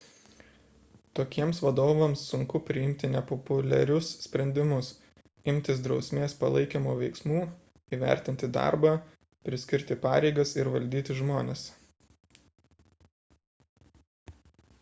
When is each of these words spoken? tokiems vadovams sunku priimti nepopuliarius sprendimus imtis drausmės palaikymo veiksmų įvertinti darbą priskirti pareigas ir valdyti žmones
tokiems 1.17 1.57
vadovams 1.63 2.21
sunku 2.29 2.61
priimti 2.69 3.09
nepopuliarius 3.15 4.09
sprendimus 4.23 4.87
imtis 5.53 5.83
drausmės 5.87 6.33
palaikymo 6.45 6.95
veiksmų 7.03 7.43
įvertinti 7.99 8.49
darbą 8.57 8.93
priskirti 9.49 9.99
pareigas 10.07 10.55
ir 10.63 10.71
valdyti 10.77 11.19
žmones 11.21 11.67